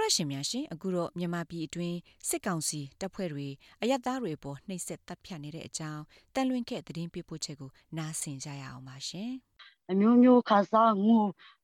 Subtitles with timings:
[0.00, 1.98] တော်ရရှင်များရှင်အခုတော့မြန်မာပြည်အတွင်း
[2.28, 3.48] စစ်ကောင်စီတပ်ဖွဲ့တွေ
[3.82, 6.02] အရက်သားတွေအပေါ်နှိပ်စက်တပ်ဖြတ်နေတဲ့အကြောင်း
[6.34, 9.30] တန်လွင်ခဲ့သတင်းပေးပို့ချက်ကိုနားဆင်ကြရအောင်ပါရှင်
[9.90, 11.18] အမျိုးမျိုးခါစားမှု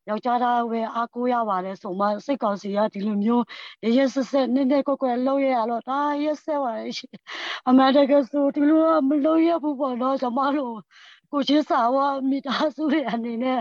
[0.09, 3.45] ယောက်ျားသားပဲအားကိုးရပါတယ်ဆိုမှစိတ်ကောင်းစီကဒီလိုမျိုး
[3.85, 7.17] ရရဆက်ဆက်နည်းနည်းကွက်ကွက်လုပ်ရရတော့ဒါရက်ဆက်ပါလေရှင်
[7.69, 10.77] အမှန်တကယ်ဆိုဒီလိုမလုပ်ရဘူးပေါ့နော်ကျွန်မတို့
[11.33, 11.97] ကိုချင်းစာဝ
[12.31, 13.61] မိသားစုတွေအနေနဲ့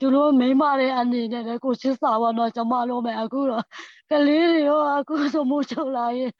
[0.00, 3.64] သူတို့မိမတွေအနေနဲ့လည်းကိုချင်းစာဝတော့ကျွန်မတို့မယ်အခုတော့
[4.10, 6.32] ကလေးတွေရောအခုဆိုမို့ချုပ်လာရင်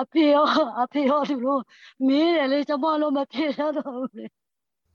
[0.00, 0.46] အဖေရော
[0.82, 1.60] အဖေရောသူတို့
[2.06, 4.26] မေးတယ်လေကျွန်မတို့မဖြစ်တော့ဘူးလေ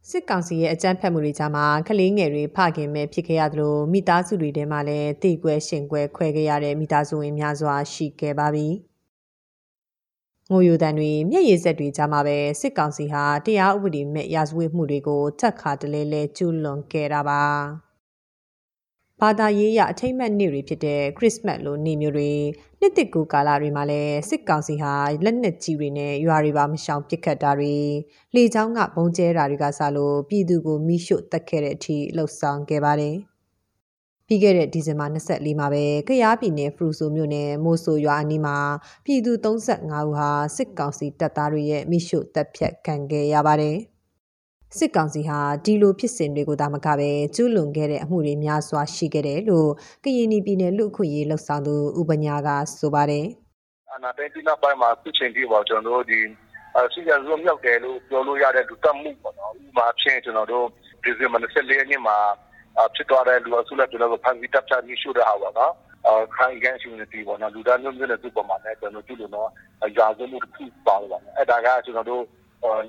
[0.09, 8.67] စစ်ကောင်စီရဲ့အကြမ်းဖက်မှုတွေကြားမှာကလေးငယ်တွေဖခင်မဲ့ဖြစ်ခဲ့ရသလိုမိသားစုတွေထဲမှာလည်းတိကွဲရှင်ကွဲခွဲခဲ့ရတဲ့မိသားစုဝင်များစွာရှိခဲ့ပါပြီ။
[10.51, 17.43] ငိုယိုတန်တွေမျက်ရည်ဆက်တွေကြားမှာပဲစစ်ကောင်စီဟာတရားဥပဒေမဲ့ရာဇဝတ်မှုတွေကိုထပ်ခါတလဲလဲကျူးလွန်ခဲ့တာပါ။
[19.23, 22.31] ဘာသာရေးရအထိမ့်မှတ်နေ့တွေဖြစ်တဲ့ခရစ်မတ်လိုနေ့မျိုးတွေ
[22.79, 24.93] နှစ်တစ်ကူကာလတွေမှာလည်းစစ်ကောင်စီဟာ
[25.25, 27.75] လက်နက်ကြီးတွေနဲ့ရွာတွေပါမရှောင်ပစ်ခတ်တာတွေ
[28.35, 33.15] လေကြောင်းကဘုံကျဲတာတွေကစလို့ပြည်သူကိုမိရှို့တက်ခဲ့တဲ့အထိလှုပ်ဆောင်ခဲ့ပါတယ်။
[34.27, 38.57] ပြီးခဲ့တဲ့ဒီဇင်ဘာ24မှာပဲကရားပြည်နယ်ဖရူဆိုမြို့နယ်မိုးဆိုရွာအနီးမှာ
[39.05, 43.77] ပြည်သူ35ဦးဟာစစ်ကောင်စီတပ်သားတွေရဲ့မိရှို့တပ်ဖြတ်ခံခဲ့ရပါတယ်။
[44.77, 49.69] စစ်ကောင်စီဟာဒီလိုဖြစ်စဉ်တွေကိုသာမကပဲကျူးလွန်ခဲ့တဲ့အမှုတွေများစွာရှိခဲ့တယ်လို့
[50.03, 53.25] ကရင်ပြည်နယ်လူ့အခွင့်အရေးလှုပ်ဆောင်သူဥပညာကဆိုပါတယ်။
[53.93, 56.19] အနာတိုင်းဒီနောက်ပိုင်းမှာသူချင်းပြီးပါကျွန်တော်တို့ဒီ
[56.75, 60.65] အစီအစဉ်ရုံမြောက်တယ်လို့ပြောလို့ရတဲ့လူတက်မှုပေါ့နော်။ဥပမာဖြစ်ကျွန်တော်တို့
[61.03, 62.17] ဒီဇင်ဘာ24ရက်နေ့မှာ
[62.95, 65.73] ဖြစ်သွားတဲ့လူအစုလိုက်ကျွန်တော်တို့ဖန်စီတပ်ချပြီးရှို့တဲ့ဟာပါနော်။
[66.07, 69.49] အာခိုင်ကန်ရှင်တီပေါ့နော်လူသားမျိုးမျိုးနဲ့သူ့ပေါ်မှာလည်းကျွန်တော်တို့လူတော့
[69.97, 72.23] ရာဇမှုတစ်ခုပါလို့ပါနော်အဲ့ဒါကကျွန်တော်တို့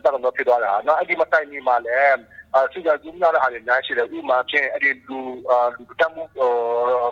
[0.02, 2.20] တက်တော့ဖြစ်သွားတာနော်အဲ့ဒီမတိုင်မီမှာလည်း
[2.54, 5.18] အစီအစဉ်ကြီးများတဲ့အားတွေများရှိတယ်ဥမာဖြင့်အဲ့ဒီလူ
[5.76, 6.22] လူတက်မှု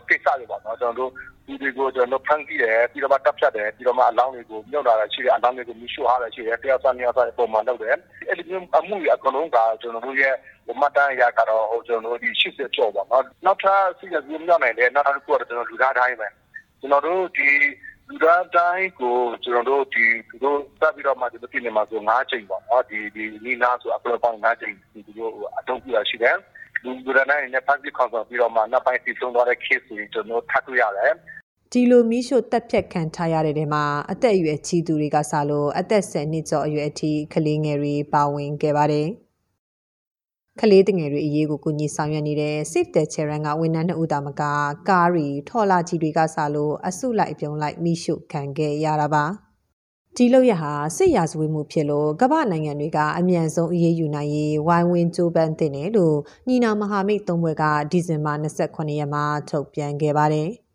[0.09, 1.11] ကိစ္စတွေပါနော်ကျွန်တော်တို့
[1.47, 7.97] ဒီတွေကိုကျွန်တော်ဖန်ကြည့်တယ်ပြီးတော့မှတပ်ဖြတ်တယ်ပြီးတော့မှအလောင်းတွေကိုမြုပ်လာတာရှိတယ်အလောင်းတွေကိုမြှုပ်ထားတာရှိတယ်တရားစံတရားစံပုံမှန်လုပ်တယ်
[8.29, 10.35] အဲ့ဒီမျိုးအမှုရအကုန်လုံးကကျွန်တော်တို့ရဲ့
[10.81, 16.29] မတန်ရကတော့ဟိုကျွန်တော်တို့ဒီ80ကျော်ပါနော်နောက်ထပ်စီးရကြီးမြောက်နိုင်တယ်နောက်တစ်ခုကတော့ကျွန်တော်လူသားတိုင်းပဲ
[16.81, 17.49] ကျွန်တော်တို့ဒီ
[18.09, 24.75] လူသားတိုင်းကိုကျွန်တော်တို့ဒီသူတို့စပြီးတော့မှဒီလိုပြည်နေမှာဆို၅ချိန်ပေါ့နော်ဒီဒီနီနာဆိုအပလောပေါင်း၅ချိန်
[25.07, 26.37] ဒီလိုအတုံးပြရရှိတယ်
[26.85, 31.13] လူလူသားတိုင်းနဲ့ public consult ပြီးတော့မှနောက်ပိုင်းတည်ဆုံးသွားတဲ့ case တွေကျွန်တော်ထပ်တွေ့ရတယ်
[31.73, 39.09] ဒီလိုမီးရှို့တက်ဖြတ်ခံထားရတဲ့တဲမှာအသက်အရွယ်ကြီးသူတွေကစလို့အသက်10နှစ်ကျော်အရွယ်အထိကလေးငယ်တွေပါဝင်ခဲ့ပါတယ်။
[40.61, 44.43] ကလေးတငယ်တွေအရေးကိုကူညီဆောင်ရွက်နေတဲ့ Save the Children ကဝန်ထမ်းနှစ်ဦးတာမက
[44.89, 49.25] ကားရီထော်လာကြီးတွေကစလို့အစုလိုက်အပြုံလိုက်မိရှုခံခဲ့ရတာပါ
[50.17, 60.51] ဒီလောက်ရဟာစစ်ရာဇဝတ်မှုဖြစ်လို့ကမ္ဘာနိုင်ငံတွေကအမြန်ဆုံးအရေးယူနိုင်ရေးဝိုင်းဝန်းကြိုးပမ်းတင်တယ်လို့ညီနာမဟာမိတ်သုံးဘွဲကဒီဇင်ဘာ28ရက်မှာထုတ်ပြန်ခဲ့ပါတယ်။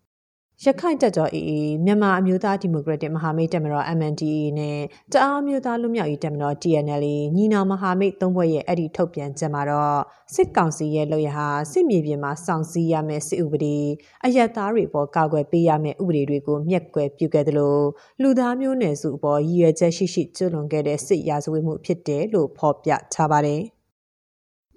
[0.68, 1.52] ရခိုင်တပ်တော် AA
[1.86, 4.80] မြန်မာအမျိုးသားဒီမိုကရက်တစ်မဟာမိတ်တပ်မတော် MNDAA နဲ့
[5.14, 10.00] တအားအမျိုးသားလူမျိုးရေးတပ်မတော် TNL ညီနောင်မဟာမိတ်သုံးဘွဲ့ရဲ့အဲ့ဒီထုတ်ပြန်ချက်မှာတော့
[10.34, 13.78] စစ်ကောင်စီရဲ့လုပ်ရဟာစစ်မြေပြင်မှာစောင့်စည်းရမယ့်စစ်ဥပဒေ
[14.26, 17.84] အယက်သားတွေပေါ်ကာကွယ်ပေးရမယ့်ဥပဒေတွေကိုမျက်ကွယ်ပြုခဲ့တယ်လို့
[18.22, 23.64] လူသားမျိုးနွယ်စုအပေါ်ရည်ရွယ်ချက်ရှိရှိကျွလွန်ခဲ့တဲ့စစ်ရာဇဝတ်မှုဖြစ်တယ်လို့ဖော်ပြထားပါတယ်။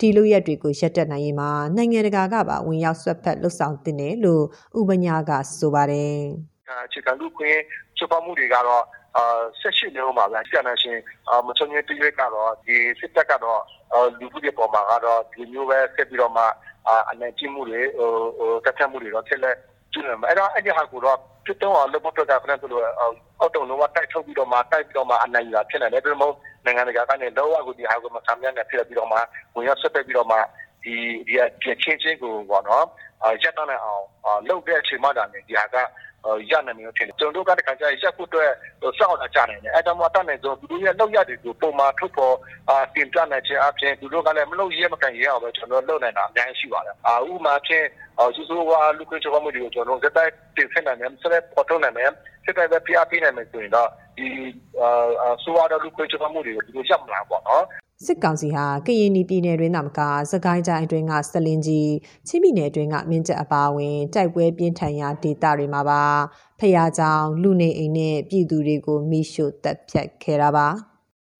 [0.00, 4.44] ဒီလိုရက်တွေကိုရပ်တက်နိုင်ရေးမှာနိုင်ငံတကာကပါဝင်ရောက်ဆွတ်ဖက်လှုပ်ဆောင်တင်တယ်လို့
[4.78, 6.16] ဥပညာကဆိုပါတယ်။
[6.86, 7.58] အခြေခံလူခွင့်
[7.98, 8.82] ချုပ်ဖောက်မှုတွေကတော့
[9.16, 10.98] အာဆက်ရှိနေမှာဗျာကျန်တဲ့ရှင်
[11.46, 13.60] မချုံရတရွေးကတော့ဒီစစ်တပ်ကတော့
[14.18, 16.44] လူမှုတွေပေါ်မှာကတော့ဒီမျိုးပဲဆက်ပြီးတော့မှ
[17.10, 19.56] အနေချင်းမှုတွေဟိုဟိုတက်ချက်မှုတွေတော့ဆက်လက်
[19.92, 22.82] ကျနေမှာအဲ့တော့အဲ့ဒီဟာကိုတော့ဖြစ်တော့လို့ဘတ်တော့ကဖရန်ဆိုလို့
[23.40, 26.32] အော်တုံလုံးဝတိုက်ထုတ်ပြီးတော့မှတိုက်ပြီးတော့မှအနိုင်ရဖြစ်နေတယ်ဒါပေမဲ့
[26.66, 29.18] နိုင်ငံတကာကနေလောကကိုဒီဟာကိုမဆမ်းမြနဲ့ဖြစ်ပြီးတော့မှ
[29.54, 30.36] ဝင်ရောက်ဆက်တက်ပြီးတော့မှ
[30.84, 30.94] ဒီ
[31.26, 31.46] ဒီအ
[31.82, 32.84] ချင်းချင်းကိုပေါ့နော်
[33.42, 34.04] ရက်တန်းအောင်
[34.48, 35.76] လုပ်တဲ့အချိန်မှဒါနေဒီဟာက
[36.50, 38.50] ရနိုင်မျိုးဖြစ်တယ်ကျွန်တော်တို့ကတခါကျရက်ဖို့အတွက်
[38.98, 42.34] စောင့်လာကြနိုင်တယ်အဲဒါမှတတ်နိုင်ဆိုသူတို့ရဲ့လောက်ရတွေကိုပုံမှန်ထုတ်ပေါ်
[42.94, 47.86] တင်ပြနိုင်ခြင်းအပြင်သူတို့ကလည်းမလုပ်ရဲမကန်ရဲအောင်ပဲကျွန်တော်လုပ်နိုင်တာအများကြီးရှိပါတယ်အာဥမာဖြင့်
[48.34, 52.10] စူးစူးဝါလူခွင့်ချောမှုတွေကိုကျွန်တော်စက်တိုက်တင်ဆက်နိုင်မယ်ဆက်လက်ပေါ်ထုတ်နိုင်မယ်
[52.44, 53.88] စက်တိုက်ပဲပြပေးနိုင်မယ်ဆိုရင်တော့
[54.18, 54.28] ဒီ
[54.80, 57.64] အာဆိုဝါလူခွင့်ချောမှုတွေကိုဒီလိုရပ်မလာပေါ့နော်
[58.04, 60.00] စစ်ကောင်စီဟာကရင်ပြည်နယ်တွင်းသာမက
[60.32, 61.94] စကိုင်းတိုင်းအတွင်းကစလင်ကြီး
[62.28, 66.02] ချင်းပြည်နယ်အတွင်းကမင်းကျက်အပါအဝင်တိုက်ပွဲပြင်းထန်ရာဒေသတွေမှာပါ
[66.60, 70.66] ဖျားကြောင်လူနေအိမ်နဲ့ပြည်သူတွေကိုမိရှို့တပ်ဖြတ်ခဲ့တာပါ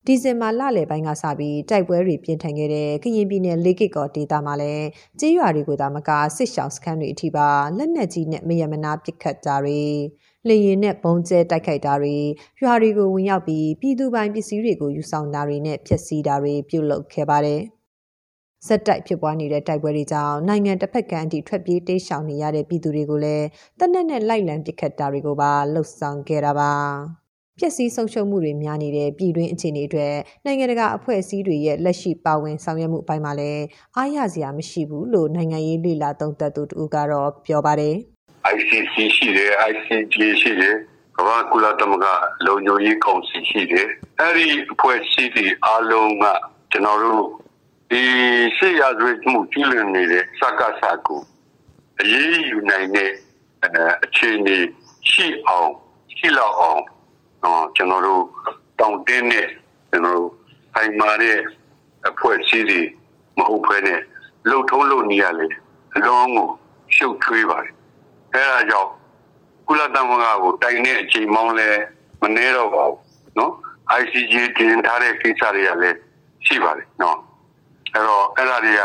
[0.09, 4.87] ဒီဇင်ဘာလလယ်ပိုင်းကစပြီးတိုက်ပွဲတွေပြင်းထန်ခဲ့တဲ့ကရင်ပြည်နယ်လေးကစ်ကောဒေသမှာလည်း
[5.21, 9.81] ကြေးရွာတွေကိုသာမကစစ်ရှောင်းစခန်းတွေအထိပါလက်နက်ကြီးနဲ့မယမနာပစ်ခတ်ကြတွေ
[10.49, 12.17] လေရင်နဲ့ဘုံကျဲတိုက်ခိုက်တာတွေ
[12.63, 17.63] ရွာတွေကိုဝင်ရောက်ပြီးပြည်သူပိုင်ပစ္စည်းတွေကိုယူဆောင်တာတွေနဲ့ဖျက်ဆီးတာတွေပြုလုပ်ခဲ့ပါတယ်
[18.67, 23.47] ဇက်တိုက်ဖြစ်ပွားနေတဲ့တိုက်ပွဲတွေကြောင့်နိုင်ငံတစ်ဖက်ကန်အထိထွက်ပြေးတိမ်းရှောင်နေရတဲ့ပြည်သူတွေကိုလည်း
[23.79, 26.73] တနက်နဲ့လိုက်လံပစ်ခတ်တာတွေကိုပါလှုပ်ဆောင်ခဲ့တာပါ
[27.61, 30.07] ပျက်စီးဆုံးရှုံးမှုတွေများနေတဲ့ပြည်တွင်းအခြေအနေတွေ
[30.45, 33.65] နိုင်ငံတကာအဖွဲ့အစည်းတွေရဲ့လက်ရှိပါဝင်ဆောင်ရွက်မှုအပိုင်းမှာလည်း
[33.97, 37.95] အားရစရာမရှိဘူးလို့နိုင်ငံရေးလှိလာသုံးသပ်သူတူကတော့ပြောပါတယ်
[38.55, 40.75] ICC ရှိတယ် ICJ ရှိတယ်
[41.17, 42.07] ကမ္ဘာကုလသမဂ္ဂ
[42.47, 43.87] လုံခြုံရေးကောင်စီရှိတယ်
[44.21, 46.25] အဲ့ဒီအဖွဲ့အစည်းတွေအားလုံးက
[46.73, 47.25] ကျွန်တော်တို့
[47.91, 48.03] ဒီ
[48.57, 51.17] ရှေ့ရသွေးမှုကျူးလွန်နေတဲ့စကားစကူ
[52.01, 53.11] အရေးယူနိုင်တဲ့
[54.05, 54.57] အခြေအနေ
[55.11, 55.71] ရှိအောင်
[56.17, 56.96] ရှိလောက်အောင်တော့
[57.77, 58.23] ကျွန်တော်တို့
[58.81, 59.47] တောင်းတင်းနဲ့
[59.91, 60.31] ကျွန်တော်တို့
[60.75, 61.39] ဖိုင်မာတဲ့
[62.09, 62.81] အဖွဲ့အစည်းတွေ
[63.39, 64.01] မဟုတ်ဘဲနဲ့
[64.49, 65.49] လှုပ်ထုံးလုပ်နေရလေ
[65.97, 66.49] အလုံးကို
[66.97, 67.73] ရှုပ်ထွေးပါတယ်
[68.35, 68.91] အဲဒါကြောင့်
[69.69, 71.69] ကုလသမဂ္ဂကိုတိုင်တဲ့အချိန်မောင်းလဲ
[72.23, 73.01] မနှဲတော့ပါဘူး
[73.39, 73.53] နော်
[74.01, 75.99] ICJ တင်ထားတဲ့ကိစ္စတွေကလည်း
[76.47, 77.19] ရှိပါတယ်နော်
[77.95, 78.83] အဲ့တော့အဲ့ဒါတွေက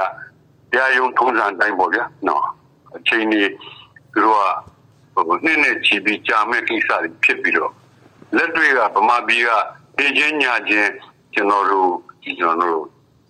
[0.72, 2.44] တရားရုံးထုံးစံတိုင်းပေါ့ဗျာနော်
[2.96, 3.50] အချိန်ကြီး
[4.14, 4.38] သူတို့
[5.16, 7.74] ကဟိုနှစ်နဲ့ချီပြီးကြာမဲ့ကိစ္စတွေဖြစ်ပြီးတော့
[8.38, 9.50] လက်တွေကဗမာပြည်က
[9.98, 10.92] နေချင်းညာချင်း
[11.34, 11.92] ကျွန်တော်တို့
[12.24, 12.86] ကျွန်တော်တို့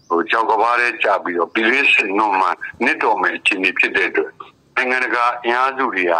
[0.07, 2.47] ဟိုကြောက်ကဘာတဲ့ကြာပြီးတော့ပြည်ရင်းစင်တော့မှ
[2.83, 4.31] နှစ်တော်မဲ့အချိန်ကြီးဖြစ်တဲ့အတွက်
[4.75, 6.13] နိုင်ငံတကာအင်အားစုတွေက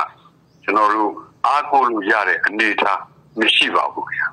[0.64, 1.12] ကျွန်တော်တို့
[1.46, 3.00] အားကိုးလို့ရတဲ့အနေအထား
[3.40, 4.28] မရှိပါဘူးခင်ဗျာ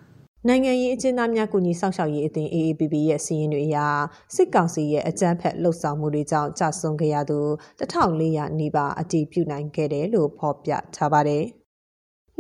[0.49, 3.79] နိုင်ငံရေးအကျဉ်းသားများကူညီဆောင်ရှောက်ရေးအသင်း AAPP ရဲ့စီးရင်တွေအရ
[4.35, 7.39] စစ်ကောင်စီရဲ့အကြမ်းဖက်လှုပ်ဆောင်မှုတွေကြောင့်ကြာဆုံးခဲ့ရသူ
[7.81, 11.44] 1400နီးပါးအတည်ပြုနိုင်ခဲ့တယ်လို့ဖော်ပြထားပါတယ်။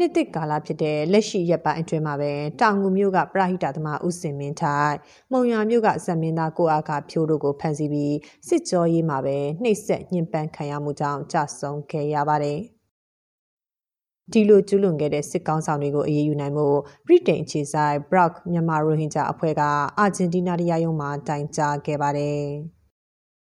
[0.00, 4.96] နှစ်တစ်ကာလဖြစ်တဲ့လက်ရှိရက်ပိုင်းအတွင်းမှာပဲတောင်ငူမြို့ကပရဟိတသမားဦးစင်မင်းထိုင်
[5.32, 8.16] မုံရွာမြို့ကဇက်မင်းသားကိုအားကဖြိုးတို့ကိုဖမ်းဆီးပြီး
[8.48, 12.58] စစ်ကြောရေးမှာပဲနှိပ်စက်ညှဉ်းပန်းခံရမှုကြောင့်ကြာဆုံးခဲ့ရပါတယ်။
[14.32, 16.66] ဒီလိုကျူးလွန်ခဲ့တဲ့စစ်ကောင်းဆောင်တွေကိုအရေးယူနိုင်မှု
[17.06, 19.62] ဗြိတိန်အခြေစိုက် Brock မြန်မာရိုဟင်ဂျာအဖွဲ့က
[19.98, 22.44] အာဂျင်တီးနားတရားရုံးမှာတိုင်ကြားခဲ့ပါတယ်။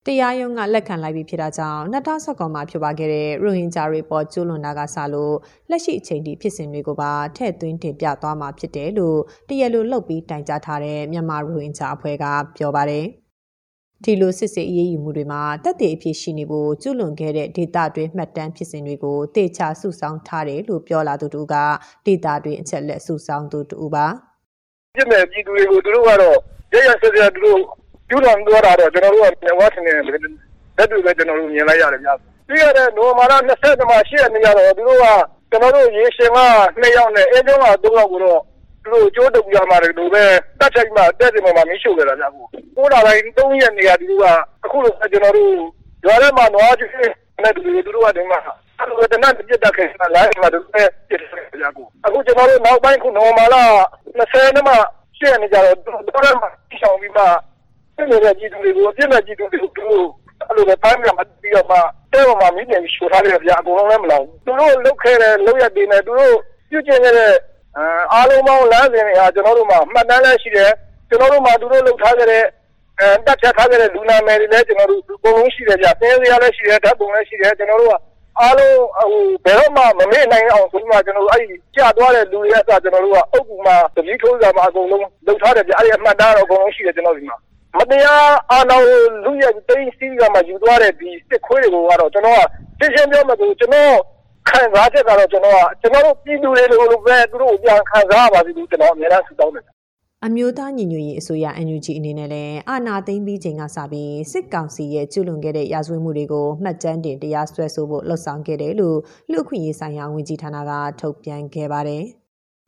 [0.07, 5.35] တရားရုံးကလက်ခံလိုက်ပြီးဖြစ်တာကြောင့်2019မှာဖြစ်ပွားခဲ့တဲ့ရိုဟင်ဂျာတွေပေါ်ကျူးလွန်တာကစလို့
[5.71, 9.19] လက်ရှိအချိန်ထိဖြစ်စဉ်တွေကိုပါထည့်သွင်းတင်ပြသွားမှာဖြစ်တယ်လို့
[9.49, 12.25] တရားလိုလုပ်ပြီးတိုင်ကြားထားတဲ့မြန်မာရိုဟင်ဂျာအဖွဲ့က
[12.57, 13.05] ပြောပါတယ်။
[14.05, 21.55] ဒီလိုစစ်စစ်အရေးယူမှုတွေမှာတက်တဲ့အဖြစ်ရှိနေဖို့ကျွလွန်ခဲ့တဲ့ဒေတာတွင်မှတ်တမ်းဖြစ်စဉ်တွေကိုတေချာစုဆောင်းထားတယ်လို့ပြောလာသူတို့က
[22.07, 24.07] ဒေတာတွင်အချက်လက်စုဆောင်းသူတူပါ
[24.95, 26.39] ပြည်မဲ့ပြည်သူတွေကိုသူတို့ကတော့
[26.73, 27.80] ရရဆက်ဆက်သူတို့
[28.11, 30.11] ကျွလွန်သွားတာတော့ကျွန်တော်တို့ကဝတ်နေတယ်လ
[30.83, 32.17] က်တွေပဲကျွန်တော်တို့မြင်လိုက်ရတယ်များ
[32.49, 35.07] ပြီးရတဲ့နိုမာလာ20မှာရှိရနေရတော့သူတို့က
[35.51, 36.39] ကျွန်တော်တို့ရေရှင်က
[36.81, 38.41] 2ယောက်နဲ့အင်းကျုံးက3ယောက်ကိုတော့
[38.83, 40.25] သူတို့ကြိုးတုပ်ပြမှာတယ်လို့ပဲ
[40.61, 42.47] တတ်ချိုက်မှတက်စီမှာမင်းရှုပ်ကြတာဗျာကို
[42.77, 44.25] ကိုးလာတိုင်း3ရက်နေရဒီက
[44.65, 45.53] အခုလိုကျွန်တော်တို့
[46.05, 46.91] ရွာထဲမှာနွားကြီး
[47.43, 48.39] နဲ့သူတို့တို့ကဒီမှာ
[48.79, 53.63] အဲ့လိုတနတ်ပြတ်တက်ခဲ့တာလာမှာတို့ပဲပြတ်ခဲ့ကြကိုအခုကျွန်တော်တို့နောက်ပိုင်းခုနော်မာလာ
[54.19, 54.75] 20နဲ့မှ
[55.19, 56.37] ရှင်းနေကြတော့တို့လည်း
[56.81, 57.25] ရှောင်ပြီးမှ
[57.97, 60.05] ပြည်နယ်ကြီးသူတွေကိုအပြစ်မဲ့ကြီးသူတွေကိုတို့
[60.49, 61.77] အဲ့လိုပဲတိုင်းမှာပြီးတော့မှ
[62.13, 66.35] တဲပေါ်မှာမိပြန်ရှို့ထားတယ်ဗျာအကုန်လုံးလည်းမလောက်သူတို့လုတ်ခဲ့တဲ့လုတ်ရတဲ့နဲ့သူတို့
[66.71, 67.33] ပြုကျင်ခဲ့တဲ့
[68.13, 70.73] အားလုံးပေါင်းလမ်းစဉ်တွေဟာကျွန်တော်တို့မှာမှတ်တမ်းလည်းရှိတယ်
[71.09, 72.45] ကျွန်တော်တို့မှာသူတို့လုပ်ထားကြတဲ့
[73.01, 77.95] အဲတက်ချက်ထားကြတဲ့လူနာမယ်တွေလည်းကျွန်တော်တို့အကုန်လုံးရှိတယ်ဗျသင်းစရာလည်းရှိတယ်ဓာတ်ပုံလည်းရှိတယ်ကျွန်တော်တို့က
[78.41, 87.37] အားလုံးဟိုဘယ်တော့မှမမေ့နိုင်အောင်ဆိုပြီးမှကျွန်တော်တို့အဲ့ဒီကြာသွားတဲ့လူတွေအစကျွန်တော်တို့ကအုပ်ကူမှာတပီးထိုးစားမှာအကုန်လုံးလုပ်ထားတယ်ဗျအဲ့ဒီအမှတ်တမ်းတော့အကုန်လုံးရှိတယ်ကျွန်တော်ဒီမှာ
[87.79, 88.77] မတရားအာဏာ
[89.25, 92.45] လူရဲ့တိတ်စီးကမှယူသွားတဲ့ဒီစစ်ခွေးတွေကိုကတော့ကျွန်တော်
[92.81, 93.95] ကရှင်းရှင်းပြောမှဆိုကျွန်တော်
[94.49, 99.65] ခံစားချက်ကတော့ကျွန်တော်ကကျွန်တော်တို့ပြည်သူတွေလိုလိုပဲသူတို့ပြန်ခံစားရပါစေလို့ကျွန်တော်အများအားဆုတောင်းတယ်
[100.27, 108.99] အမျိုးသားညီညွတ်ရေးအစိုးရ NUG အနေနဲ့လည်းအာဏာသိမ်းပြီးချိန်ကစပြီးစစ်ကောင်စီရဲ့ကျူးလွန်ခဲ့တဲ့ရာဇဝတ်မှုတွေကိုမှတ်တမ်းတင်တရားစွဲဆိုဖို့လှုံ့ဆော်ခဲ့တယ်လို့
[109.31, 112.05] လူ့အခွင့်အရေးဆိုင်ရာဝန်ကြီးဌာနကထုတ်ပြန်ခဲ့ပါတယ်။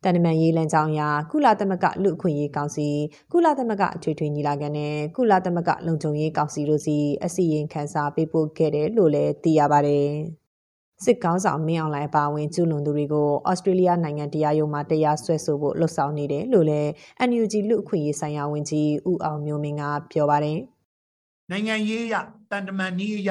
[0.04, 2.88] တန်တမန်ရေးလမ်းကြောင်းအရကုလသမဂ္ဂလူ့အခွင့်အရေးကောင်စီ
[3.32, 10.08] ကုလသမဂ္ဂအထွေထွေညီလာခံနဲ့ကုလသမဂ္ဂလုံခြုံရေးကောင်စီတို့စီအစည်းအဝေးခန်းစာပေးပို့ခဲ့တယ်လို့လည်းသိရပါတယ်။
[11.04, 16.90] စစ်ကောင်းဆောင်မင်းအောင်လှိုင်ပါဝင်ကျူးလွန်သူတွေကိုဩစတြေးလျနိုင်ငံတရားရုံးမှာတရားစွဲဆိုဖို့လှုံ့ဆော်နေတယ်လို့လည်း
[17.28, 19.82] NUG လူအခွင့်အရေးဆိုင်ရာဝန်ကြီးဦးအောင်မျိုးမင်းက
[20.12, 20.58] ပြောပါတယ်။
[21.50, 22.14] နိုင်ငံရေးရ
[22.50, 23.30] တန်တမန်နည်းရ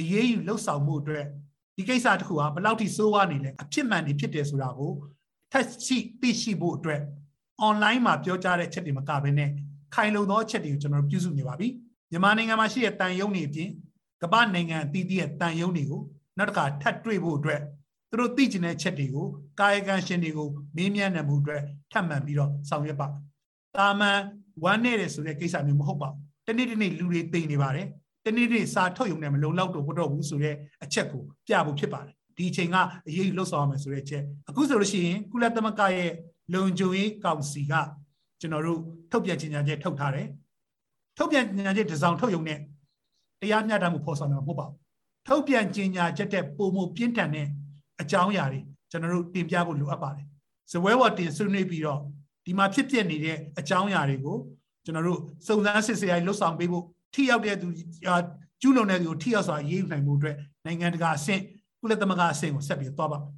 [0.00, 1.26] အရေးယူလှုပ်ဆောင်မှုအတွက်
[1.76, 4.92] ဒီကိစ္စတစ်ခုဟာဘယ်လောက်ထိစိုးဝါနေလဲအဖြစ်မှန်နေဖြစ်တယ်ဆိုတာကို
[5.52, 7.00] ထက်ရှိသိရှိဖို့အတွက်
[7.68, 9.50] online မှာပြောကြားတဲ့အချက်တွေမကဘဲနဲ့
[9.94, 11.68] ခိုင်လုံသောအချက်တွေကိုကျွန်တော်တို့ပြုစုနေပါပြီ
[12.10, 13.70] မြန်မာနိုင်ငံမှာရှိတဲ့တန်ယုံတွေအပြင်
[14.22, 16.02] ကမ္ဘာနိုင်ငံအသီးသီးရဲ့တန်ယုံတွေကို
[16.38, 17.60] နောက်တစ်ခါထပ်တွေ့ဖို့အတွက်
[18.10, 19.26] သူတို့သိကျင်တဲ့ချက်တွေကို
[19.60, 23.08] ကာယကံရှင်တွေကိုမေးမြန်းနိုင်မှုအတွက်ထပ်မံပြီးတော့ဆောင်ရွက်ပါ
[23.76, 24.18] တာမန်
[24.64, 27.86] ဝမ်းနေတဲ့ဆိုတဲ့ကိစ္စမျိုးမဟုတ်ပါဘူးတနေ့တနေ့လူတွေသိနေပါတယ်
[28.26, 32.76] တနေ့တနေ့စာထုတ်ရုံနဲ့မလုံလောက်တော့ဘတော့ဘူးဆိုတဲ့အချက်ကိုပြဖို့ဖြစ်ပါတယ် ဒီအချိန်က
[33.08, 36.10] အရေးယူလှုပ်ဆောင်ရမယ်ဆိုတဲ့အချက်အခုဆိုလို့ရှိရင်ကုလသမဂ္ဂရဲ့
[36.54, 37.72] လုံခြုံရေးကောင်စီက
[38.40, 38.80] ကျွန်တော်တို့
[39.10, 40.28] ထုတ်ပြန်ကြေညာချက်ထုတ်ထားတယ်
[41.18, 42.58] ထုတ်ပြန်ကြေညာချက်တစ်စောင်ထုတ်ရုံနဲ့
[43.40, 44.76] တရားမျှတမှုဖော်ဆောင်တာမဟုတ်ပါဘူး
[45.28, 47.46] ထုတ်ပြန်ကြေညာချက်တဲ့ပုံမှုပြင်းထန်တဲ့
[48.00, 50.26] အကြောင်းအရာတွေကျွန်တော်တို့တင်ပြဖို့လိုအပ်ပါတယ်
[50.72, 52.00] ဇပွဲဝတင်ဆွေးနွေးပြီးတော့
[52.44, 54.36] ဒီမှာဖြစ်ပျက်နေတဲ့အကြောင်းအရာတွေကို
[54.84, 57.66] ကျွန်တော်တို့စုံစမ်းစစ်ဆေးရေးလှုပ်ဆောင်ပေးဖို့ထိရောက်တဲ့သူ
[58.60, 61.42] ကျူးလွန်တဲ့သူကိုထိရောက်စွာရေးယူနိုင်မှုအတွက်နိုင်ငံတကာအဆင့်
[61.80, 63.30] ကုလသမဂ္ဂအဆင့်ကိုဆက်ပြီးသွားပါမယ်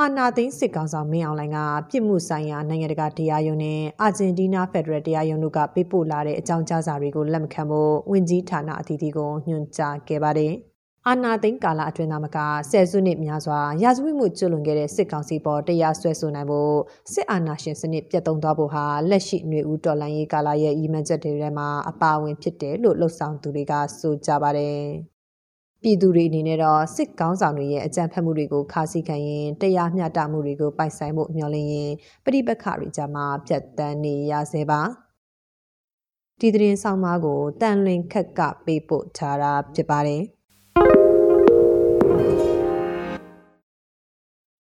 [0.00, 1.58] အာနာသိန်းစစ်ကောင်ဆောင်မင်းအောင်လှိုင်က
[1.90, 10.52] ပြစ်မှုဆိုင်ရာနိုင်ငံတကာတရားရုံးနဲ့အာဂျင်တီးနားဖက်ဒရယ်တရားရုံးတို့ကပေးပို့လာတဲ့အကြောင်းကြားစာတွေကိုလက်မခံဖို့ဝင်ကြီးဌာနအသီးသီးကိုညွှန်ကြားခဲ့ပါတယ်။
[11.06, 12.38] အာနာသိန်းကာလအတွင်းသားမက
[12.70, 16.74] ဆယ်စုနှစ်များစွာရာဇဝတ်မှုကျူးလွန်ခဲ့တဲ့စစ်ကောင်စီပေါ်တရားစွဲဆိုနိုင်ဖို့
[17.12, 24.78] စစ်အာဏာရှင်စနစ်ပြတ်သုံးသွားဖို့ဟာလက်ရှိຫນွေဦးတော်လှန်ရေးကာလရဲ့ရည်မှန်းချက်တွေထဲမှာအပါအဝင်ဖြစ်တယ်လို့လှုပ်ဆောင်သူတွေကဆိုကြပါတယ်။
[25.82, 31.90] ပြည်သူတွေအနေနဲ့တော့စစ်ကောင်းဆောင်တွေရဲ့အကြမ်းဖက်မှုတွေကိုခါးစည်းခံရင်တရားမျှတမှုတွေကိုပိုက်ဆိုင်မှုမျှော်လင့်ရင်
[32.24, 34.80] ပြိပက္ခတွေကြမှာပြတ်တန်းနေရစေပါ
[36.40, 40.22] ဒီသတင်းဆောင်မကိုတန်လွင်ခက်ကပေးပို့ထားတာဖြစ်ပါတယ်